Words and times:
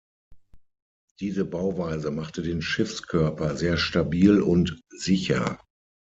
Diese 1.19 1.45
Bauweise 1.45 2.09
machte 2.09 2.41
den 2.41 2.63
Schiffskörper 2.63 3.55
sehr 3.55 3.77
stabil 3.77 4.41
und 4.41 4.81
sicher. 4.89 5.59